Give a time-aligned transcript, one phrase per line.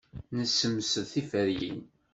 [0.37, 1.79] Nessemsed tiferyin.